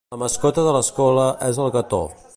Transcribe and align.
La 0.13 0.17
mascota 0.21 0.63
de 0.67 0.73
l'escola 0.77 1.29
és 1.51 1.63
el 1.67 1.73
Gator. 1.77 2.13